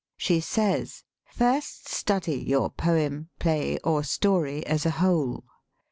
[0.17, 1.03] She says,"
[1.41, 5.43] First study your poem, play, or story as a whole.